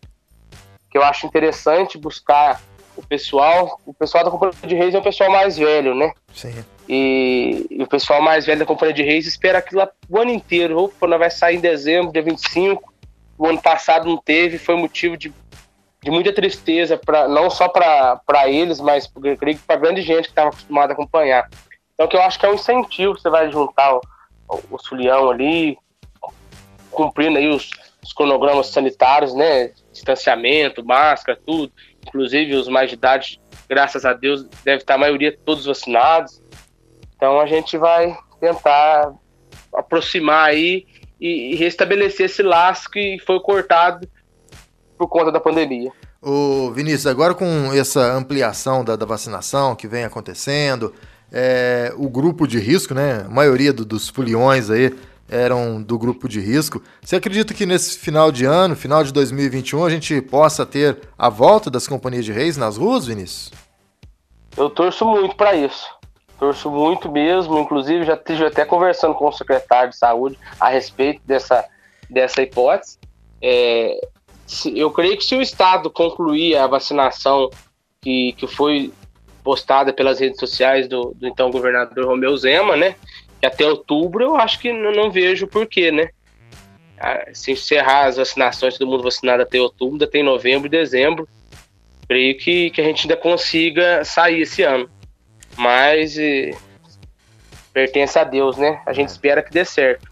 [0.91, 2.61] que eu acho interessante buscar
[2.97, 3.81] o pessoal.
[3.87, 6.13] O pessoal da companhia de reis é o pessoal mais velho, né?
[6.35, 6.65] Sim.
[6.89, 10.79] E, e o pessoal mais velho da companhia de reis espera aquilo o ano inteiro.
[10.79, 12.93] Opa, nós vai sair em dezembro, dia 25.
[13.39, 15.33] O ano passado não teve, foi motivo de,
[16.03, 20.93] de muita tristeza, pra, não só para eles, mas para grande gente que estava acostumada
[20.93, 21.49] a acompanhar.
[21.95, 24.01] Então, que eu acho que é um incentivo, você vai juntar o,
[24.71, 25.77] o Sulião ali,
[26.91, 27.71] cumprindo aí os,
[28.03, 29.73] os cronogramas sanitários, né?
[29.93, 31.71] Distanciamento, máscara, tudo.
[32.07, 36.43] Inclusive os mais de idade, graças a Deus, deve estar a maioria todos vacinados.
[37.15, 39.13] Então a gente vai tentar
[39.75, 40.87] aproximar aí
[41.21, 44.09] e, e restabelecer esse laço que foi cortado
[45.01, 45.91] por conta da pandemia.
[46.21, 50.93] O Vinícius, agora com essa ampliação da, da vacinação que vem acontecendo,
[51.33, 53.25] é, o grupo de risco, né?
[53.25, 54.95] A maioria do, dos foliões aí
[55.27, 56.83] eram do grupo de risco.
[57.01, 61.31] Você acredita que nesse final de ano, final de 2021, a gente possa ter a
[61.31, 63.51] volta das companhias de reis nas ruas, Vinícius?
[64.55, 65.89] Eu torço muito para isso.
[66.39, 67.59] Torço muito mesmo.
[67.59, 71.65] Inclusive, já estive até conversando com o secretário de saúde a respeito dessa,
[72.11, 72.99] dessa hipótese.
[73.41, 73.99] É,
[74.75, 77.51] eu creio que se o Estado concluir a vacinação
[78.01, 78.93] que, que foi
[79.45, 82.95] postada pelas redes sociais do, do então governador Romeu Zema, né?
[83.41, 86.11] que até outubro eu acho que não, não vejo porquê, né?
[86.99, 91.27] Ah, se encerrar as vacinações, todo mundo vacinado até outubro, ainda tem novembro e dezembro.
[92.07, 94.91] Creio que, que a gente ainda consiga sair esse ano.
[95.57, 96.55] Mas e,
[97.73, 98.83] pertence a Deus, né?
[98.85, 100.10] A gente espera que dê certo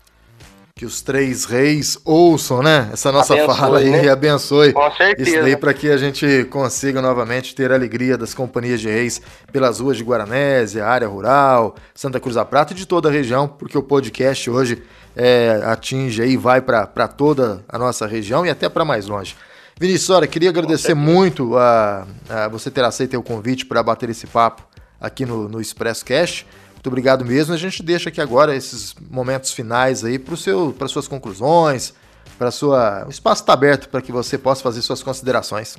[0.78, 2.88] que os três reis ouçam, né?
[2.92, 4.04] Essa nossa abençoe, fala aí né?
[4.04, 4.72] e abençoe.
[4.72, 5.28] Com certeza.
[5.28, 9.20] Isso daí para que a gente consiga novamente ter a alegria das companhias de reis
[9.50, 13.48] pelas ruas de Guaranésia, área rural, Santa Cruz da Prata e de toda a região,
[13.48, 14.80] porque o podcast hoje
[15.16, 19.34] é, atinge aí, vai para toda a nossa região e até para mais longe.
[19.80, 24.28] Vinícius, olha, queria agradecer muito a, a, você ter aceito o convite para bater esse
[24.28, 24.62] papo
[25.00, 26.46] aqui no, no Expresso Cash.
[26.78, 27.52] Muito obrigado mesmo.
[27.52, 31.92] A gente deixa aqui agora esses momentos finais aí para seu, suas conclusões,
[32.38, 33.04] para sua.
[33.04, 35.76] O espaço está aberto para que você possa fazer suas considerações.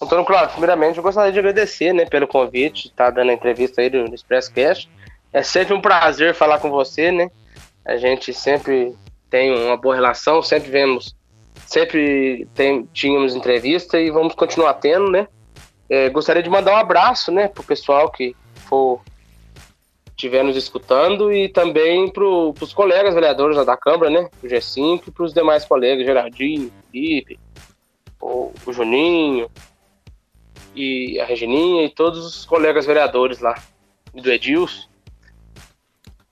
[0.00, 3.88] Antônio Cláudio, primeiramente eu gostaria de agradecer né, pelo convite, tá dando a entrevista aí
[3.90, 4.90] no Expresscast.
[5.32, 7.30] É sempre um prazer falar com você, né?
[7.86, 8.94] A gente sempre
[9.30, 11.16] tem uma boa relação, sempre vemos,
[11.66, 15.26] sempre tem, tínhamos entrevista e vamos continuar tendo, né?
[15.88, 18.36] É, gostaria de mandar um abraço, né, pro pessoal que
[18.68, 19.00] for
[20.18, 24.28] estiver nos escutando e também para os colegas vereadores da Câmara, né?
[24.42, 27.38] O G5 e para os demais colegas, Gerardinho, Felipe,
[28.20, 29.48] o, o Juninho
[30.74, 33.54] e a Regininha e todos os colegas vereadores lá,
[34.12, 34.88] e do Edilson.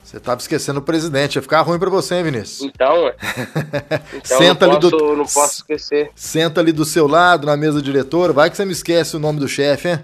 [0.02, 2.62] Você estava esquecendo o presidente, ia ficar ruim para você, hein, Vinícius?
[2.62, 3.12] Então,
[4.14, 5.16] então Senta não, posso, ali do...
[5.16, 6.10] não posso esquecer.
[6.14, 9.40] Senta ali do seu lado, na mesa diretora, vai que você me esquece o nome
[9.40, 9.98] do chefe, hein?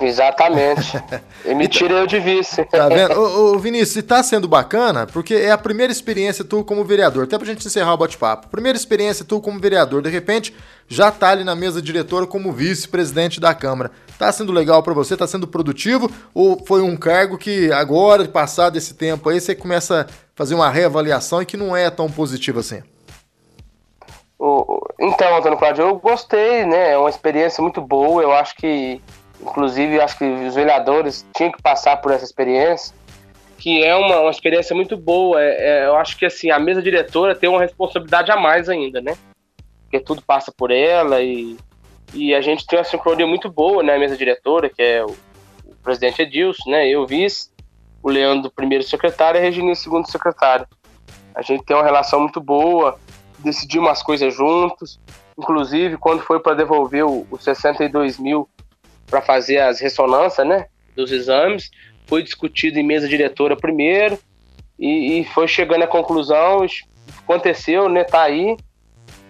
[0.00, 1.00] Exatamente.
[1.42, 2.62] E me tira eu de vice.
[2.66, 3.14] Tá vendo?
[3.18, 7.24] Ô, ô, Vinícius, e tá sendo bacana, porque é a primeira experiência tu como vereador.
[7.24, 8.48] Até pra gente encerrar o bate-papo.
[8.48, 10.02] Primeira experiência tu como vereador.
[10.02, 10.54] De repente,
[10.86, 13.90] já tá ali na mesa diretora como vice-presidente da Câmara.
[14.18, 15.16] Tá sendo legal para você?
[15.16, 16.10] Tá sendo produtivo?
[16.34, 20.68] Ou foi um cargo que agora, passado esse tempo aí, você começa a fazer uma
[20.68, 22.82] reavaliação e que não é tão positivo assim?
[25.00, 26.92] Então, Antônio Cláudio, eu gostei, né?
[26.92, 28.22] É uma experiência muito boa.
[28.22, 29.00] Eu acho que
[29.42, 32.94] Inclusive, acho que os vereadores tinham que passar por essa experiência,
[33.56, 35.42] que é uma, uma experiência muito boa.
[35.42, 39.00] É, é, eu acho que assim a mesa diretora tem uma responsabilidade a mais ainda,
[39.00, 39.16] né?
[39.82, 41.56] Porque tudo passa por ela e,
[42.12, 43.96] e a gente tem uma sincronia muito boa, né?
[43.96, 45.10] A mesa diretora, que é o,
[45.64, 46.88] o presidente Edilson, né?
[46.88, 47.50] Eu vice,
[48.02, 50.66] o Leandro primeiro secretário e a Regina segundo secretário.
[51.34, 52.98] A gente tem uma relação muito boa,
[53.38, 55.00] decidimos umas coisas juntos.
[55.38, 58.48] Inclusive, quando foi para devolver os 62 mil
[59.10, 61.70] para fazer as ressonâncias, né, dos exames.
[62.06, 64.18] Foi discutido em mesa diretora primeiro
[64.78, 66.64] e, e foi chegando à conclusão,
[67.18, 68.56] aconteceu, né, tá aí.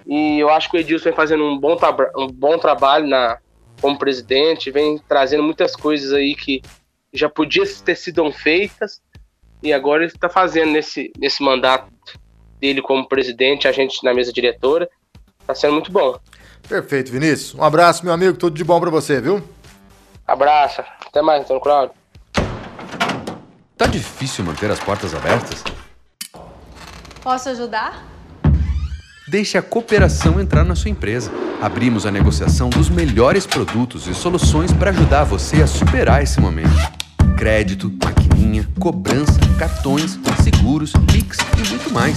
[0.06, 1.76] E eu acho que o Edilson vem fazendo um bom,
[2.16, 3.38] um bom trabalho na,
[3.80, 6.62] como presidente, vem trazendo muitas coisas aí que
[7.12, 9.00] já podiam ter sido feitas
[9.62, 11.90] e agora ele está fazendo nesse, nesse mandato
[12.60, 14.88] dele como presidente, a gente na mesa diretora.
[15.40, 16.18] Está sendo muito bom.
[16.68, 17.54] Perfeito, Vinícius.
[17.54, 18.36] Um abraço, meu amigo.
[18.36, 19.42] Tudo de bom para você, viu?
[20.30, 20.80] Abraço.
[21.04, 21.94] Até mais, Antônio Cláudio.
[23.76, 25.64] Tá difícil manter as portas abertas?
[27.20, 28.04] Posso ajudar?
[29.26, 31.32] Deixe a cooperação entrar na sua empresa.
[31.60, 36.70] Abrimos a negociação dos melhores produtos e soluções para ajudar você a superar esse momento.
[37.36, 42.16] Crédito, maquininha cobrança, cartões, seguros, Pix e muito mais.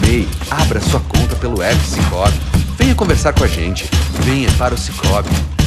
[0.00, 2.38] MEI, abra sua conta pelo app Cicobi.
[2.76, 3.90] Venha conversar com a gente.
[4.20, 5.57] Venha para o Cicobi.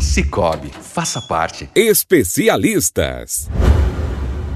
[0.00, 1.68] Cicobi, faça parte.
[1.74, 3.50] Especialistas.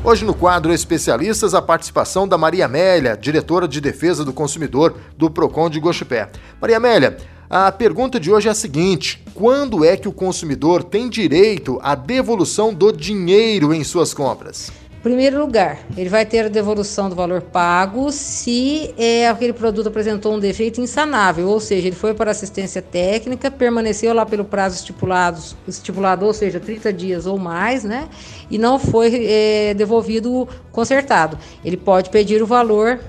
[0.04, 5.28] Hoje no quadro Especialistas, a participação da Maria Amélia, diretora de Defesa do Consumidor do
[5.28, 6.30] Procon de Gochupé.
[6.60, 7.16] Maria Amélia,
[7.50, 11.96] a pergunta de hoje é a seguinte: quando é que o consumidor tem direito à
[11.96, 14.70] devolução do dinheiro em suas compras?
[15.02, 20.32] Primeiro lugar, ele vai ter a devolução do valor pago se é, aquele produto apresentou
[20.32, 25.42] um defeito insanável, ou seja, ele foi para assistência técnica, permaneceu lá pelo prazo estipulado,
[25.66, 28.08] estipulado ou seja, 30 dias ou mais, né?
[28.48, 31.36] E não foi é, devolvido consertado.
[31.64, 33.00] Ele pode pedir o valor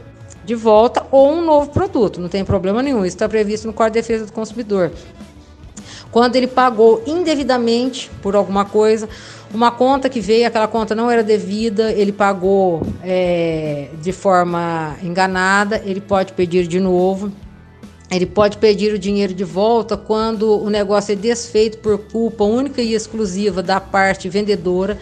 [0.44, 3.06] de volta ou um novo produto, não tem problema nenhum.
[3.06, 4.92] Isso está previsto no Código de Defesa do Consumidor.
[6.14, 9.10] Quando ele pagou indevidamente por alguma coisa,
[9.54, 15.82] uma conta que veio, aquela conta não era devida, ele pagou é, de forma enganada,
[15.86, 17.32] ele pode pedir de novo.
[18.12, 22.82] Ele pode pedir o dinheiro de volta quando o negócio é desfeito por culpa única
[22.82, 25.00] e exclusiva da parte vendedora.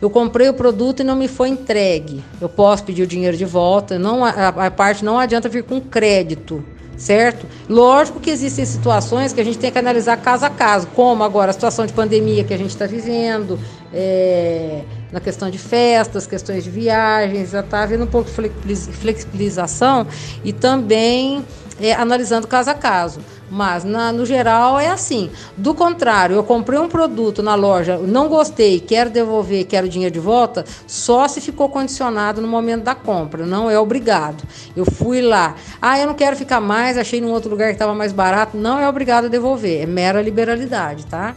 [0.00, 2.24] Eu comprei o produto e não me foi entregue.
[2.40, 3.98] Eu posso pedir o dinheiro de volta.
[3.98, 6.64] Não, a, a parte não adianta vir com crédito
[6.96, 7.46] certo?
[7.68, 11.50] Lógico que existem situações que a gente tem que analisar caso a caso, como agora
[11.50, 13.58] a situação de pandemia que a gente está vivendo,
[13.94, 14.82] é,
[15.12, 20.06] na questão de festas, questões de viagens, já está havendo um pouco de flexibilização
[20.42, 21.44] e também
[21.80, 23.20] é, analisando caso a caso.
[23.50, 25.30] Mas, na, no geral, é assim.
[25.56, 30.18] Do contrário, eu comprei um produto na loja, não gostei, quero devolver, quero dinheiro de
[30.18, 34.42] volta, só se ficou condicionado no momento da compra, não é obrigado.
[34.74, 37.94] Eu fui lá, ah, eu não quero ficar mais, achei num outro lugar que estava
[37.94, 41.36] mais barato, não é obrigado a devolver, é mera liberalidade, tá?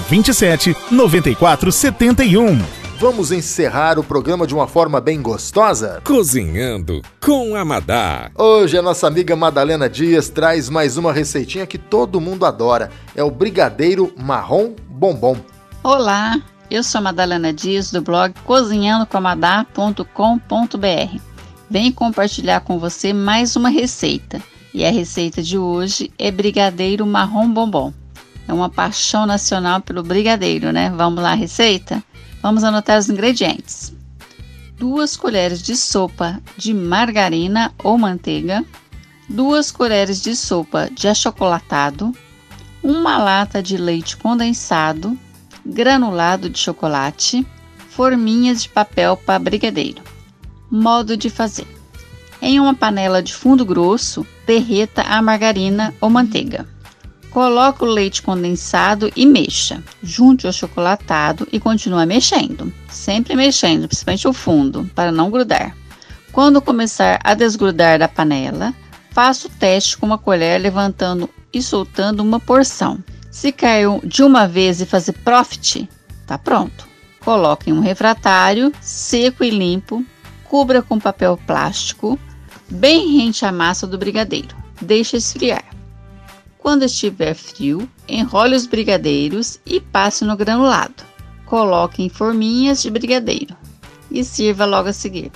[0.01, 2.81] 27 94 71.
[3.01, 5.99] Vamos encerrar o programa de uma forma bem gostosa?
[6.05, 8.29] Cozinhando com a Madá.
[8.37, 12.91] Hoje a nossa amiga Madalena Dias traz mais uma receitinha que todo mundo adora.
[13.15, 15.35] É o brigadeiro marrom bombom.
[15.83, 16.39] Olá,
[16.69, 21.19] eu sou a Madalena Dias do blog cozinhandocomadá.com.br.
[21.67, 24.39] Venho compartilhar com você mais uma receita.
[24.71, 27.91] E a receita de hoje é brigadeiro marrom bombom.
[28.47, 30.89] É uma paixão nacional pelo brigadeiro, né?
[30.89, 32.03] Vamos lá, receita?
[32.41, 33.93] Vamos anotar os ingredientes:
[34.77, 38.65] 2 colheres de sopa de margarina ou manteiga,
[39.29, 42.11] 2 colheres de sopa de achocolatado,
[42.83, 45.17] uma lata de leite condensado,
[45.63, 47.45] granulado de chocolate,
[47.89, 50.01] forminhas de papel para brigadeiro.
[50.69, 51.67] Modo de fazer:
[52.41, 56.67] em uma panela de fundo grosso, derreta a margarina ou manteiga.
[57.31, 59.81] Coloque o leite condensado e mexa.
[60.03, 62.71] Junte o chocolatado e continue mexendo.
[62.89, 65.75] Sempre mexendo, principalmente o fundo, para não grudar.
[66.33, 68.73] Quando começar a desgrudar da panela,
[69.11, 72.99] faça o teste com uma colher levantando e soltando uma porção.
[73.29, 75.89] Se caiu de uma vez e fazer profit,
[76.27, 76.85] tá pronto.
[77.23, 80.05] Coloque em um refratário seco e limpo,
[80.43, 82.19] cubra com papel plástico,
[82.69, 84.55] bem rente à massa do brigadeiro.
[84.81, 85.70] Deixe esfriar.
[86.61, 91.03] Quando estiver frio, enrole os brigadeiros e passe no granulado.
[91.43, 93.57] Coloque em forminhas de brigadeiro
[94.11, 95.31] e sirva logo a seguir.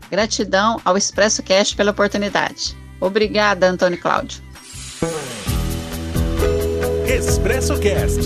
[0.08, 2.76] Gratidão ao Expresso Cash pela oportunidade.
[3.00, 4.40] Obrigada, Antônio Cláudio.
[7.08, 8.20] Expresso Cast.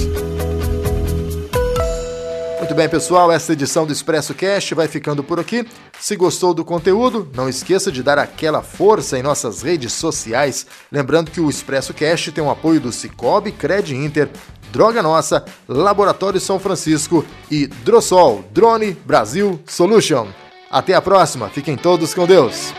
[2.68, 5.66] Muito bem, pessoal, essa edição do Expresso Cast vai ficando por aqui.
[5.98, 10.66] Se gostou do conteúdo, não esqueça de dar aquela força em nossas redes sociais.
[10.92, 14.28] Lembrando que o Expresso Cast tem o apoio do Cicobi, Cred Inter,
[14.70, 20.28] Droga Nossa, Laboratório São Francisco e Drossol Drone Brasil Solution.
[20.70, 22.74] Até a próxima, fiquem todos com Deus.